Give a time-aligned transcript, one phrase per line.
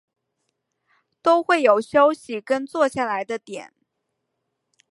[1.21, 3.71] 都会有休息跟坐下来的点